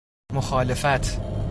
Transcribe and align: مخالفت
مخالفت 0.33 1.19